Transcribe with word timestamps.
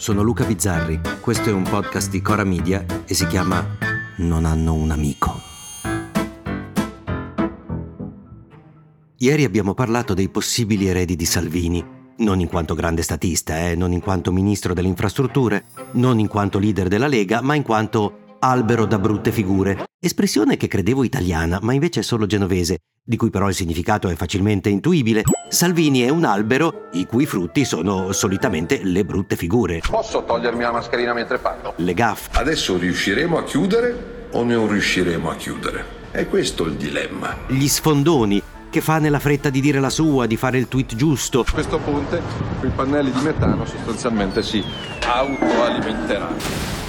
Sono 0.00 0.22
Luca 0.22 0.46
Bizzarri, 0.46 0.98
questo 1.20 1.50
è 1.50 1.52
un 1.52 1.62
podcast 1.62 2.08
di 2.08 2.22
Cora 2.22 2.42
Media 2.42 2.86
e 3.04 3.12
si 3.12 3.26
chiama 3.26 3.62
Non 4.16 4.46
hanno 4.46 4.72
un 4.72 4.90
amico. 4.90 5.38
Ieri 9.18 9.44
abbiamo 9.44 9.74
parlato 9.74 10.14
dei 10.14 10.30
possibili 10.30 10.86
eredi 10.86 11.16
di 11.16 11.26
Salvini, 11.26 11.84
non 12.16 12.40
in 12.40 12.48
quanto 12.48 12.74
grande 12.74 13.02
statista, 13.02 13.68
eh, 13.68 13.74
non 13.74 13.92
in 13.92 14.00
quanto 14.00 14.32
ministro 14.32 14.72
delle 14.72 14.88
infrastrutture, 14.88 15.66
non 15.92 16.18
in 16.18 16.28
quanto 16.28 16.58
leader 16.58 16.88
della 16.88 17.06
Lega, 17.06 17.42
ma 17.42 17.54
in 17.54 17.62
quanto 17.62 18.36
albero 18.38 18.86
da 18.86 18.98
brutte 18.98 19.30
figure, 19.30 19.89
espressione 20.02 20.56
che 20.56 20.66
credevo 20.66 21.04
italiana, 21.04 21.58
ma 21.60 21.74
invece 21.74 22.00
è 22.00 22.02
solo 22.02 22.24
genovese, 22.24 22.78
di 23.04 23.16
cui 23.16 23.28
però 23.28 23.48
il 23.48 23.54
significato 23.54 24.08
è 24.08 24.14
facilmente 24.14 24.70
intuibile. 24.70 25.24
Salvini 25.48 26.00
è 26.00 26.08
un 26.08 26.24
albero 26.24 26.88
i 26.92 27.06
cui 27.06 27.26
frutti 27.26 27.66
sono 27.66 28.12
solitamente 28.12 28.80
le 28.82 29.04
brutte 29.04 29.36
figure. 29.36 29.82
Posso 29.86 30.24
togliermi 30.24 30.62
la 30.62 30.72
mascherina 30.72 31.12
mentre 31.12 31.38
parlo? 31.38 31.74
Le 31.76 31.92
gaffe. 31.92 32.30
Adesso 32.38 32.78
riusciremo 32.78 33.36
a 33.36 33.44
chiudere 33.44 34.28
o 34.32 34.42
non 34.42 34.68
riusciremo 34.68 35.30
a 35.30 35.34
chiudere? 35.36 35.84
È 36.10 36.26
questo 36.26 36.64
il 36.64 36.74
dilemma. 36.74 37.36
Gli 37.46 37.68
sfondoni 37.68 38.42
che 38.70 38.80
fa 38.80 38.98
nella 38.98 39.18
fretta 39.18 39.50
di 39.50 39.60
dire 39.60 39.80
la 39.80 39.90
sua, 39.90 40.26
di 40.26 40.36
fare 40.36 40.56
il 40.56 40.68
tweet 40.68 40.94
giusto. 40.94 41.40
A 41.40 41.52
questo 41.52 41.78
ponte, 41.78 42.22
i 42.62 42.70
pannelli 42.74 43.10
di 43.10 43.20
metano 43.20 43.66
sostanzialmente 43.66 44.42
si 44.42 44.64
autoalimenteranno. 45.04 46.79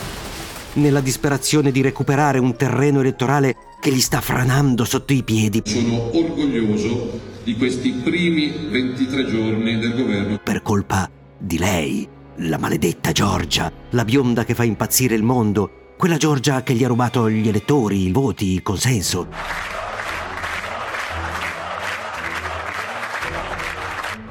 Nella 0.74 1.02
disperazione 1.02 1.70
di 1.70 1.82
recuperare 1.82 2.40
un 2.40 2.56
terreno 2.56 3.02
elettorale 3.02 3.56
che 3.82 3.92
gli 3.92 4.00
sta 4.00 4.22
franando 4.22 4.86
sotto 4.86 5.12
i 5.12 5.22
piedi. 5.22 5.62
Sono 5.66 6.16
orgoglioso 6.16 7.20
di 7.44 7.58
questi 7.58 7.92
primi 7.92 8.70
23 8.70 9.26
giorni 9.26 9.80
del 9.80 9.94
governo. 9.94 10.40
Per 10.42 10.62
colpa 10.62 11.10
di 11.38 11.58
lei, 11.58 12.08
la 12.38 12.58
maledetta 12.58 13.12
Giorgia, 13.12 13.70
la 13.90 14.06
bionda 14.06 14.46
che 14.46 14.56
fa 14.56 14.64
impazzire 14.64 15.14
il 15.14 15.24
mondo, 15.24 15.94
quella 15.98 16.16
Giorgia 16.16 16.64
che 16.64 16.74
gli 16.74 16.86
ha 16.86 16.88
rubato 16.88 17.30
gli 17.30 17.50
elettori, 17.50 18.06
i 18.06 18.12
voti, 18.12 18.54
il 18.54 18.62
consenso. 18.62 19.28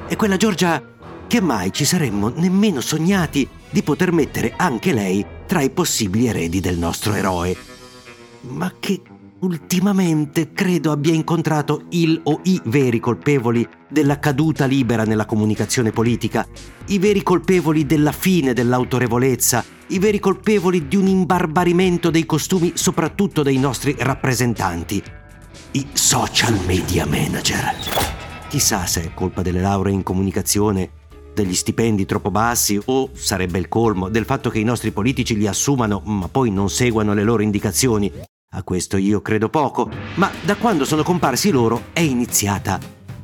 E 0.07 0.15
quella 0.15 0.37
Giorgia 0.37 0.83
che 1.27 1.39
mai 1.39 1.71
ci 1.71 1.85
saremmo 1.85 2.29
nemmeno 2.35 2.81
sognati 2.81 3.47
di 3.69 3.83
poter 3.83 4.11
mettere 4.11 4.53
anche 4.57 4.91
lei 4.91 5.23
tra 5.51 5.61
i 5.61 5.69
possibili 5.69 6.27
eredi 6.27 6.61
del 6.61 6.77
nostro 6.77 7.13
eroe. 7.13 7.53
Ma 8.43 8.71
che 8.79 9.01
ultimamente 9.39 10.53
credo 10.53 10.93
abbia 10.93 11.13
incontrato 11.13 11.87
il 11.89 12.17
o 12.23 12.39
i 12.43 12.61
veri 12.67 13.01
colpevoli 13.01 13.67
della 13.89 14.17
caduta 14.17 14.63
libera 14.63 15.03
nella 15.03 15.25
comunicazione 15.25 15.91
politica, 15.91 16.47
i 16.85 16.99
veri 16.99 17.21
colpevoli 17.21 17.85
della 17.85 18.13
fine 18.13 18.53
dell'autorevolezza, 18.53 19.61
i 19.87 19.99
veri 19.99 20.19
colpevoli 20.19 20.87
di 20.87 20.95
un 20.95 21.07
imbarbarimento 21.07 22.09
dei 22.09 22.25
costumi 22.25 22.71
soprattutto 22.75 23.43
dei 23.43 23.57
nostri 23.57 23.93
rappresentanti, 23.99 25.03
i 25.71 25.85
social 25.91 26.57
media 26.65 27.05
manager. 27.05 27.75
Chissà 28.47 28.85
se 28.85 29.03
è 29.03 29.13
colpa 29.13 29.41
delle 29.41 29.59
lauree 29.59 29.91
in 29.91 30.03
comunicazione, 30.03 30.91
degli 31.33 31.55
stipendi 31.55 32.05
troppo 32.05 32.31
bassi 32.31 32.79
o, 32.85 33.09
sarebbe 33.13 33.59
il 33.59 33.67
colmo, 33.67 34.09
del 34.09 34.25
fatto 34.25 34.49
che 34.49 34.59
i 34.59 34.63
nostri 34.63 34.91
politici 34.91 35.35
li 35.37 35.47
assumano 35.47 36.01
ma 36.05 36.27
poi 36.27 36.51
non 36.51 36.69
seguano 36.69 37.13
le 37.13 37.23
loro 37.23 37.41
indicazioni. 37.41 38.11
A 38.53 38.63
questo 38.63 38.97
io 38.97 39.21
credo 39.21 39.49
poco, 39.49 39.89
ma 40.15 40.29
da 40.41 40.55
quando 40.55 40.83
sono 40.83 41.03
comparsi 41.03 41.51
loro 41.51 41.83
è 41.93 42.01
iniziata 42.01 42.79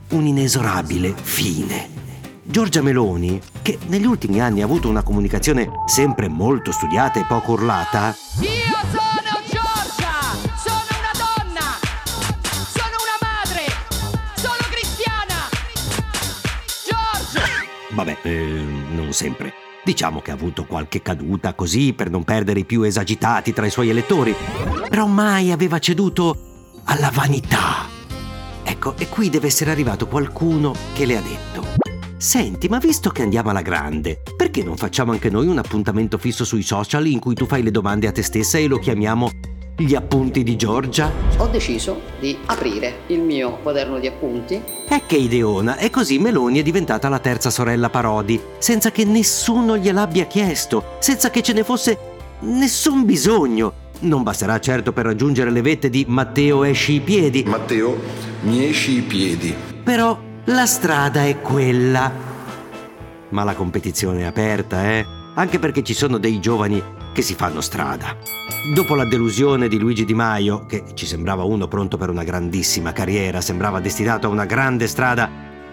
un'inesorabile 0.09 1.13
fine. 1.21 1.95
Giorgia 2.43 2.81
Meloni, 2.81 3.41
che 3.61 3.77
negli 3.87 4.05
ultimi 4.05 4.39
anni 4.39 4.61
ha 4.61 4.65
avuto 4.65 4.87
una 4.87 5.03
comunicazione 5.03 5.69
sempre 5.85 6.29
molto 6.29 6.71
studiata 6.71 7.19
e 7.19 7.25
poco 7.25 7.51
urlata, 7.51 8.15
Io 8.39 8.77
sono 8.89 9.26
Vabbè, 17.97 18.17
eh, 18.21 18.63
non 18.93 19.11
sempre. 19.11 19.53
Diciamo 19.83 20.21
che 20.21 20.29
ha 20.29 20.35
avuto 20.35 20.65
qualche 20.65 21.01
caduta 21.01 21.55
così 21.55 21.93
per 21.93 22.11
non 22.11 22.23
perdere 22.23 22.59
i 22.59 22.65
più 22.65 22.83
esagitati 22.83 23.53
tra 23.53 23.65
i 23.65 23.71
suoi 23.71 23.89
elettori, 23.89 24.35
però 24.87 25.07
mai 25.07 25.51
aveva 25.51 25.79
ceduto 25.79 26.73
alla 26.83 27.09
vanità. 27.11 27.87
Ecco, 28.61 28.95
e 28.97 29.07
qui 29.09 29.29
deve 29.29 29.47
essere 29.47 29.71
arrivato 29.71 30.05
qualcuno 30.05 30.75
che 30.93 31.05
le 31.07 31.17
ha 31.17 31.21
detto. 31.21 31.65
Senti, 32.17 32.67
ma 32.67 32.77
visto 32.77 33.09
che 33.09 33.23
andiamo 33.23 33.49
alla 33.49 33.61
grande, 33.63 34.21
perché 34.35 34.61
non 34.61 34.77
facciamo 34.77 35.11
anche 35.11 35.31
noi 35.31 35.47
un 35.47 35.57
appuntamento 35.57 36.19
fisso 36.19 36.45
sui 36.45 36.61
social 36.61 37.07
in 37.07 37.17
cui 37.17 37.33
tu 37.33 37.47
fai 37.47 37.63
le 37.63 37.71
domande 37.71 38.05
a 38.05 38.11
te 38.11 38.21
stessa 38.21 38.59
e 38.59 38.67
lo 38.67 38.77
chiamiamo 38.77 39.31
gli 39.79 39.93
appunti 39.93 40.41
di 40.41 40.55
Giorgia? 40.55 41.11
ho 41.37 41.47
deciso 41.47 42.01
di 42.19 42.35
aprire 42.47 43.01
il 43.07 43.19
mio 43.19 43.59
quaderno 43.61 43.99
di 43.99 44.07
appunti 44.07 44.59
E 44.89 45.03
che 45.05 45.17
ideona! 45.17 45.77
E 45.77 45.91
così 45.91 46.17
Meloni 46.17 46.59
è 46.59 46.63
diventata 46.63 47.09
la 47.09 47.19
terza 47.19 47.51
sorella 47.51 47.89
Parodi, 47.89 48.41
senza 48.57 48.89
che 48.91 49.05
nessuno 49.05 49.77
gliel'abbia 49.77 50.25
chiesto, 50.25 50.95
senza 50.99 51.29
che 51.29 51.43
ce 51.43 51.53
ne 51.53 51.63
fosse 51.63 51.97
nessun 52.39 53.05
bisogno. 53.05 53.85
Non 53.99 54.23
basterà 54.23 54.59
certo 54.59 54.93
per 54.93 55.05
raggiungere 55.05 55.51
le 55.51 55.61
vette 55.61 55.89
di 55.91 56.05
Matteo 56.07 56.63
esci 56.63 56.93
i 56.93 56.99
piedi, 56.99 57.43
Matteo, 57.43 57.97
mi 58.41 58.65
esci 58.67 58.97
i 58.97 59.01
piedi. 59.01 59.53
però 59.83 60.17
la 60.45 60.65
strada 60.65 61.25
è 61.25 61.39
quella. 61.41 62.11
Ma 63.29 63.43
la 63.43 63.53
competizione 63.53 64.21
è 64.21 64.25
aperta, 64.25 64.89
eh? 64.89 65.05
Anche 65.35 65.59
perché 65.59 65.83
ci 65.83 65.93
sono 65.93 66.17
dei 66.17 66.39
giovani 66.39 66.81
che 67.17 67.23
si 67.23 67.33
fanno 67.33 67.61
strada. 67.61 68.15
Dopo 68.75 68.93
la 68.93 69.03
delusione 69.03 69.67
di 69.67 69.79
Luigi 69.79 70.05
Di 70.05 70.13
Maio, 70.13 70.67
che 70.67 70.83
ci 70.93 71.07
sembrava 71.07 71.43
uno 71.45 71.67
pronto 71.67 71.97
per 71.97 72.11
una 72.11 72.23
grandissima 72.23 72.93
carriera, 72.93 73.41
sembrava 73.41 73.79
destinato 73.79 74.27
a 74.27 74.29
una 74.29 74.45
grande 74.45 74.85
strada 74.85 75.27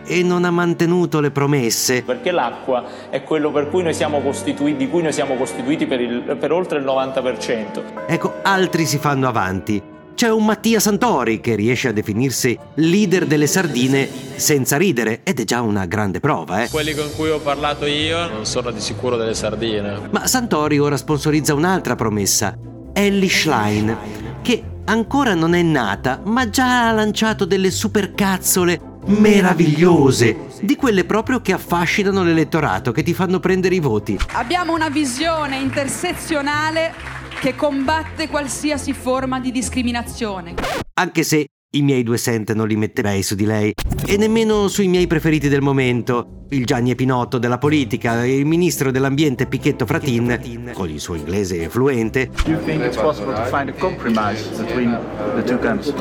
e 0.07 0.23
non 0.23 0.47
ha 0.47 0.51
mantenuto 0.51 1.21
le 1.21 1.31
promesse, 1.31 2.03
perché 2.03 2.31
l'acqua 2.31 3.11
è 3.11 3.23
quello 3.25 3.51
per 3.51 3.69
cui 3.69 3.83
noi 3.83 3.93
siamo 3.93 4.21
costituiti, 4.23 4.79
di 4.79 4.89
cui 4.89 5.03
noi 5.03 5.13
siamo 5.13 5.35
costituiti 5.35 5.85
per, 5.85 6.01
il- 6.01 6.35
per 6.41 6.51
oltre 6.51 6.79
il 6.79 6.85
90%. 6.87 7.83
ecco, 8.07 8.37
altri 8.41 8.87
si 8.87 8.97
fanno 8.97 9.29
avanti. 9.29 9.93
C'è 10.15 10.31
un 10.31 10.45
Mattia 10.45 10.79
Santori 10.79 11.41
che 11.41 11.57
riesce 11.57 11.89
a 11.89 11.93
definirsi 11.93 12.57
leader 12.75 13.27
delle 13.27 13.49
sardine 13.49 14.09
senza 14.37 14.77
ridere 14.77 15.23
ed 15.25 15.41
è 15.41 15.45
già 15.45 15.61
una 15.61 15.87
grande 15.87 16.21
prova, 16.21 16.63
eh? 16.63 16.69
Quelli 16.71 16.95
con 16.95 17.11
cui 17.17 17.31
ho 17.31 17.41
parlato 17.41 17.85
io 17.85 18.29
non 18.29 18.47
sono 18.47 18.71
di 18.71 18.81
sicuro 18.81 19.17
delle 19.17 19.35
sardine. 19.35 20.09
Ma 20.13 20.29
Santori 20.29 20.79
ora 20.79 20.97
sponsorizza 20.97 21.53
un'altra 21.55 21.97
promessa, 21.97 22.57
Ellie 22.93 23.29
Schlein, 23.29 23.97
che 24.41 24.63
ancora 24.85 25.35
non 25.35 25.53
è 25.53 25.63
nata, 25.63 26.21
ma 26.23 26.49
già 26.49 26.87
ha 26.87 26.93
lanciato 26.93 27.45
delle 27.45 27.73
supercazzole 27.73 28.93
meravigliose, 29.07 30.37
di 30.61 30.77
quelle 30.77 31.05
proprio 31.05 31.41
che 31.41 31.53
affascinano 31.53 32.23
l'elettorato, 32.23 32.93
che 32.93 33.03
ti 33.03 33.13
fanno 33.15 33.41
prendere 33.41 33.75
i 33.75 33.81
voti. 33.81 34.17
Abbiamo 34.35 34.75
una 34.75 34.91
visione 34.91 35.59
intersezionale 35.59 37.14
che 37.45 37.55
combatte 37.55 38.27
qualsiasi 38.29 38.95
forma 38.95 39.39
di 39.39 39.53
discriminazione. 39.53 40.55
Anche 40.95 41.23
se 41.25 41.45
i 41.77 41.83
miei 41.83 42.03
due 42.03 42.17
cent 42.17 42.55
non 42.55 42.67
li 42.67 42.75
metterei 42.75 43.23
su 43.23 43.35
di 43.35 43.45
lei, 43.45 43.75
e 44.07 44.17
nemmeno 44.17 44.67
sui 44.69 44.89
miei 44.89 45.07
preferiti 45.07 45.51
del 45.51 45.61
momento, 45.61 46.47
il 46.51 46.65
Gianni 46.65 46.91
Epinotto 46.91 47.37
della 47.37 47.59
politica, 47.59 48.25
il 48.25 48.47
ministro 48.47 48.91
dell'ambiente 48.91 49.45
Picchetto 49.45 49.85
Fratin, 49.85 50.71
con 50.73 50.89
il 50.89 50.99
suo 50.99 51.17
inglese 51.17 51.69
fluente, 51.69 52.31
you 52.47 52.59
think 52.65 52.83
it's 52.83 52.97
possible 52.97 53.35
to 53.35 53.45
find 53.55 53.69
a 53.69 53.75
compromise 53.75 54.49
between 54.57 54.99
the 55.35 55.43
two 55.43 55.59
camps? 55.59 55.93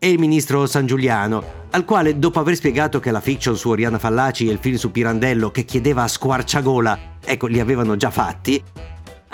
e 0.00 0.10
il 0.10 0.18
ministro 0.18 0.66
San 0.66 0.86
Giuliano, 0.86 1.61
al 1.72 1.84
quale 1.84 2.18
dopo 2.18 2.38
aver 2.38 2.54
spiegato 2.54 3.00
che 3.00 3.10
la 3.10 3.20
fiction 3.20 3.56
su 3.56 3.68
Oriana 3.70 3.98
Fallaci 3.98 4.48
e 4.48 4.52
il 4.52 4.58
film 4.58 4.76
su 4.76 4.90
Pirandello 4.90 5.50
che 5.50 5.64
chiedeva 5.64 6.02
a 6.02 6.08
squarciagola, 6.08 7.16
ecco, 7.24 7.46
li 7.46 7.60
avevano 7.60 7.96
già 7.96 8.10
fatti, 8.10 8.62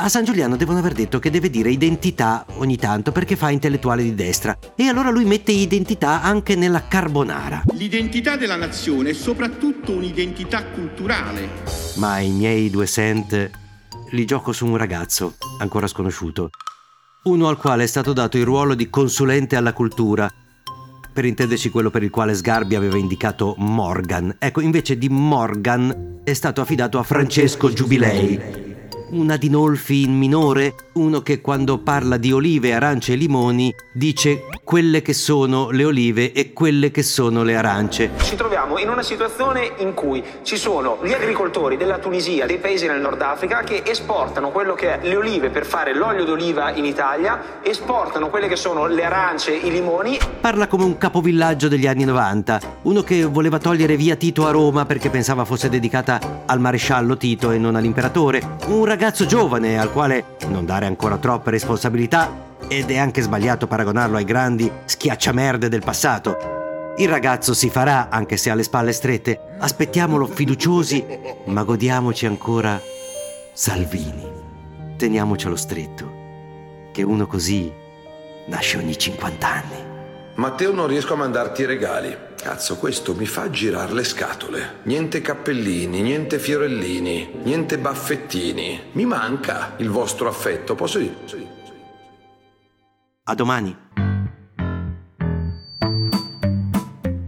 A 0.00 0.08
San 0.08 0.22
Giuliano 0.22 0.54
devono 0.54 0.78
aver 0.78 0.92
detto 0.92 1.18
che 1.18 1.28
deve 1.28 1.50
dire 1.50 1.70
identità 1.70 2.46
ogni 2.58 2.76
tanto 2.76 3.10
perché 3.10 3.34
fa 3.34 3.50
intellettuale 3.50 4.04
di 4.04 4.14
destra. 4.14 4.56
E 4.76 4.86
allora 4.86 5.10
lui 5.10 5.24
mette 5.24 5.50
identità 5.50 6.22
anche 6.22 6.54
nella 6.54 6.86
carbonara. 6.86 7.64
L'identità 7.72 8.36
della 8.36 8.54
nazione 8.54 9.10
è 9.10 9.12
soprattutto 9.12 9.90
un'identità 9.90 10.66
culturale. 10.66 11.48
Ma 11.96 12.20
i 12.20 12.30
miei 12.30 12.70
due 12.70 12.86
cent 12.86 13.50
li 14.10 14.24
gioco 14.24 14.52
su 14.52 14.66
un 14.66 14.76
ragazzo, 14.76 15.34
ancora 15.58 15.88
sconosciuto. 15.88 16.50
Uno 17.24 17.48
al 17.48 17.56
quale 17.56 17.82
è 17.82 17.86
stato 17.88 18.12
dato 18.12 18.38
il 18.38 18.44
ruolo 18.44 18.74
di 18.74 18.88
consulente 18.88 19.56
alla 19.56 19.72
cultura. 19.72 20.32
Per 21.18 21.26
intenderci 21.26 21.70
quello 21.70 21.90
per 21.90 22.04
il 22.04 22.10
quale 22.10 22.32
Sgarbi 22.32 22.76
aveva 22.76 22.96
indicato 22.96 23.56
Morgan. 23.58 24.36
Ecco, 24.38 24.60
invece 24.60 24.96
di 24.96 25.08
Morgan 25.08 26.20
è 26.22 26.32
stato 26.32 26.60
affidato 26.60 27.00
a 27.00 27.02
Francesco 27.02 27.72
Giubilei, 27.72 28.67
una 29.10 29.36
Dinolfi 29.36 30.02
in 30.02 30.16
minore, 30.16 30.74
uno 30.92 31.20
che 31.20 31.40
quando 31.40 31.78
parla 31.78 32.16
di 32.16 32.32
olive, 32.32 32.74
arance 32.74 33.12
e 33.12 33.16
limoni 33.16 33.74
dice 33.92 34.44
quelle 34.64 35.00
che 35.00 35.14
sono 35.14 35.70
le 35.70 35.84
olive 35.84 36.32
e 36.32 36.52
quelle 36.52 36.90
che 36.90 37.02
sono 37.02 37.42
le 37.42 37.56
arance. 37.56 38.10
Ci 38.20 38.36
troviamo 38.36 38.78
in 38.78 38.90
una 38.90 39.02
situazione 39.02 39.72
in 39.78 39.94
cui 39.94 40.22
ci 40.42 40.56
sono 40.56 40.98
gli 41.02 41.12
agricoltori 41.12 41.76
della 41.76 41.98
Tunisia, 41.98 42.44
dei 42.44 42.58
paesi 42.58 42.86
nel 42.86 43.00
Nord 43.00 43.20
Africa, 43.22 43.62
che 43.62 43.82
esportano 43.84 44.50
quello 44.50 44.74
che 44.74 45.00
è 45.00 45.06
le 45.06 45.16
olive 45.16 45.48
per 45.48 45.64
fare 45.64 45.94
l'olio 45.94 46.24
d'oliva 46.24 46.72
in 46.72 46.84
Italia, 46.84 47.60
esportano 47.62 48.28
quelle 48.28 48.48
che 48.48 48.56
sono 48.56 48.86
le 48.86 49.04
arance, 49.04 49.52
i 49.52 49.70
limoni. 49.70 50.18
Parla 50.40 50.66
come 50.66 50.84
un 50.84 50.98
capovillaggio 50.98 51.68
degli 51.68 51.86
anni 51.86 52.04
90, 52.04 52.60
uno 52.82 53.02
che 53.02 53.24
voleva 53.24 53.58
togliere 53.58 53.96
via 53.96 54.16
Tito 54.16 54.46
a 54.46 54.50
Roma 54.50 54.84
perché 54.84 55.08
pensava 55.08 55.44
fosse 55.44 55.68
dedicata 55.70 56.42
al 56.44 56.60
maresciallo 56.60 57.16
Tito 57.16 57.50
e 57.52 57.58
non 57.58 57.74
all'imperatore, 57.74 58.56
un 58.66 58.84
ragazzo 58.84 58.97
giovane 59.26 59.78
al 59.78 59.92
quale 59.92 60.36
non 60.48 60.66
dare 60.66 60.86
ancora 60.86 61.18
troppe 61.18 61.50
responsabilità 61.50 62.56
ed 62.66 62.90
è 62.90 62.98
anche 62.98 63.22
sbagliato 63.22 63.68
paragonarlo 63.68 64.16
ai 64.16 64.24
grandi 64.24 64.70
schiacciamerde 64.84 65.68
del 65.68 65.84
passato. 65.84 66.94
Il 66.98 67.08
ragazzo 67.08 67.54
si 67.54 67.70
farà, 67.70 68.08
anche 68.08 68.36
se 68.36 68.50
ha 68.50 68.54
le 68.54 68.64
spalle 68.64 68.92
strette. 68.92 69.54
Aspettiamolo 69.58 70.26
fiduciosi, 70.26 71.04
ma 71.44 71.62
godiamoci 71.62 72.26
ancora 72.26 72.80
Salvini. 73.52 74.26
Teniamocelo 74.96 75.54
stretto, 75.54 76.12
che 76.92 77.02
uno 77.02 77.28
così 77.28 77.72
nasce 78.48 78.78
ogni 78.78 78.98
50 78.98 79.48
anni. 79.48 79.87
Matteo 80.38 80.72
non 80.72 80.86
riesco 80.86 81.14
a 81.14 81.16
mandarti 81.16 81.62
i 81.62 81.66
regali. 81.66 82.16
Cazzo, 82.40 82.76
questo 82.76 83.12
mi 83.12 83.26
fa 83.26 83.50
girare 83.50 83.92
le 83.92 84.04
scatole. 84.04 84.76
Niente 84.84 85.20
cappellini, 85.20 86.00
niente 86.00 86.38
fiorellini, 86.38 87.40
niente 87.42 87.76
baffettini. 87.76 88.90
Mi 88.92 89.04
manca 89.04 89.74
il 89.78 89.90
vostro 89.90 90.28
affetto, 90.28 90.76
posso 90.76 90.98
dire? 90.98 91.16
A 93.24 93.34
domani. 93.34 93.76